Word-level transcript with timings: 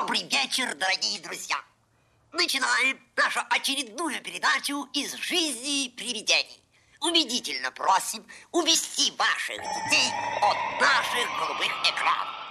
Добрый 0.00 0.24
вечер, 0.24 0.74
дорогие 0.74 1.20
друзья! 1.20 1.56
Начинаем 2.32 2.98
нашу 3.14 3.38
очередную 3.48 4.20
передачу 4.22 4.88
из 4.92 5.14
жизни 5.14 5.88
привидений. 5.96 6.60
Убедительно 7.00 7.70
просим 7.70 8.26
увести 8.50 9.12
ваших 9.16 9.56
детей 9.56 10.10
от 10.42 10.80
наших 10.80 11.38
голубых 11.38 11.70
экранов. 11.88 12.43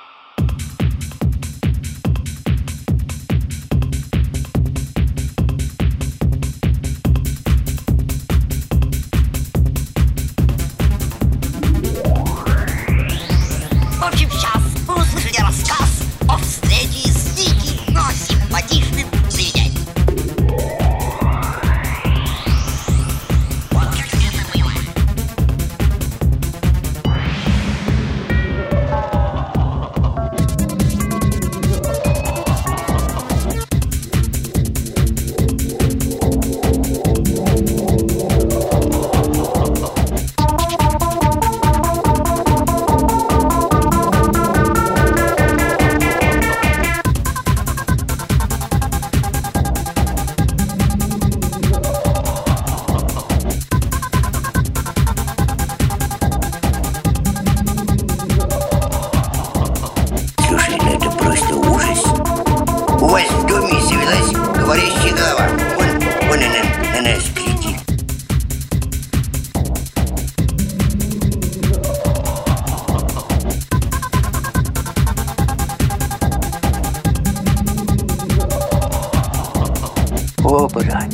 О, 80.56 80.68
брат, 80.68 81.12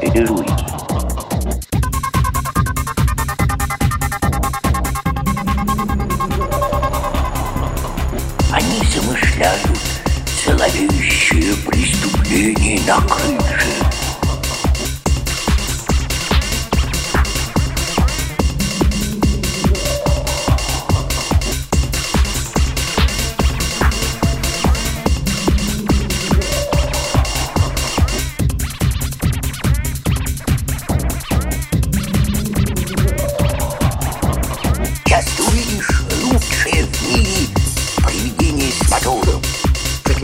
это 0.00 0.26
руки. 0.26 0.52
Они 8.52 8.80
замышляют 8.94 9.60
зловещее 10.44 11.56
преступление 11.66 12.80
на 12.86 13.00
крыше. 13.00 13.83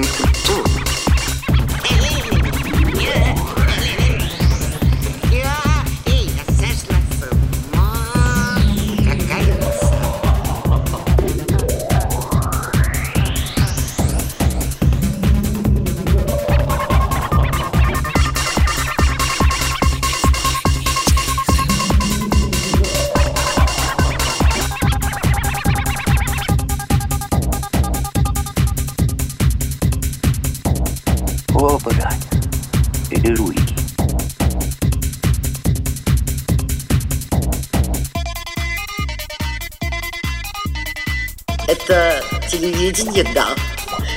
Я, 0.02 0.29
Брат, 31.82 32.14
это 33.10 33.34
руки. 33.36 33.74
Это 41.66 42.22
телевидение, 42.50 43.24
да. 43.34 43.54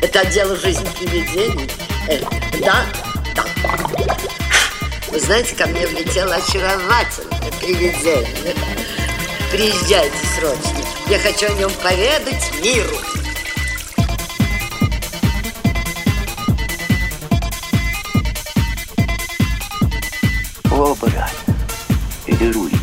Это 0.01 0.21
отдел 0.21 0.53
жизни 0.57 0.85
привидений. 0.99 1.69
Э, 2.09 2.19
да, 2.59 2.85
да. 3.33 3.45
Вы 5.09 5.19
знаете, 5.21 5.55
ко 5.55 5.65
мне 5.67 5.87
влетело 5.87 6.35
очаровательное 6.35 7.51
привидение. 7.61 8.55
Приезжайте 9.51 10.17
срочно. 10.37 10.83
Я 11.07 11.17
хочу 11.19 11.45
о 11.45 11.57
нем 11.57 11.71
поведать 11.81 12.51
миру. 12.61 12.97
Брат, 21.03 21.33
это 22.27 22.53
руки. 22.53 22.79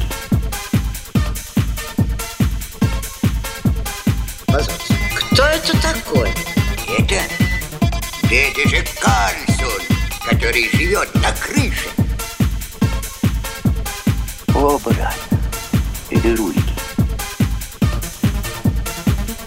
Позвольте, 4.47 4.94
кто 5.14 5.42
это 5.44 5.81
такой? 5.81 6.28
Это? 6.98 7.14
Это 8.30 8.69
же 8.69 8.84
Карлсон, 9.00 9.82
который 10.28 10.69
живет 10.70 11.09
на 11.14 11.32
крыше. 11.32 11.88
О, 14.54 14.78
брат, 14.80 15.16
это 16.10 16.36
руки. 16.36 16.62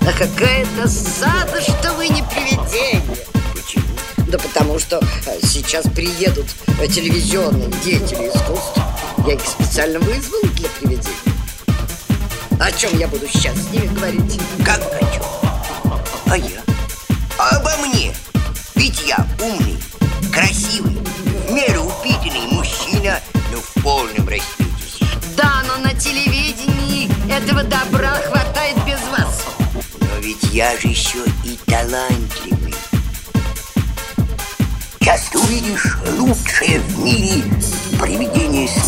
А 0.02 0.12
какая 0.18 0.66
досада, 0.78 1.62
что 1.62 1.94
вы 1.94 2.08
не 2.08 2.24
привидение. 2.24 3.33
Да 4.34 4.40
потому 4.40 4.80
что 4.80 5.00
э, 5.28 5.38
сейчас 5.44 5.86
приедут 5.86 6.48
э, 6.80 6.88
телевизионные 6.88 7.70
деятели 7.84 8.30
искусства. 8.30 8.84
Я 9.28 9.34
их 9.36 9.42
специально 9.42 10.00
вызвал 10.00 10.42
для 10.56 10.68
привидений. 10.70 11.14
О 12.60 12.72
чем 12.72 12.98
я 12.98 13.08
буду 13.08 13.28
сейчас 13.28 13.56
с 13.56 13.70
ними 13.70 13.86
говорить? 13.94 14.40
Как 14.66 14.80
чем? 15.14 15.24
А 16.26 16.36
я? 16.36 16.64
А 17.38 17.58
обо 17.58 17.70
мне? 17.86 18.12
Ведь 18.74 19.04
я 19.06 19.24
умный, 19.40 19.78
красивый, 20.34 20.98
в 21.48 21.52
меру 21.52 21.84
упитанный 21.84 22.48
мужчина, 22.48 23.20
но 23.52 23.60
в 23.60 23.84
полном 23.84 24.28
расцвете. 24.28 25.06
Да, 25.38 25.62
но 25.68 25.78
на 25.78 25.94
телевидении 25.94 27.08
этого 27.32 27.62
добра 27.62 28.16
хватает 28.16 28.78
без 28.84 29.00
вас. 29.16 29.46
Но 30.00 30.20
ведь 30.22 30.42
я 30.52 30.76
же 30.80 30.88
еще 30.88 31.20
и 31.46 31.56
талантливый. 31.68 32.53
Увидишь 35.44 35.98
лучшее 36.18 36.80
в 36.80 37.00
мире 37.00 37.44
привидение 38.00 38.68
с. 38.68 38.86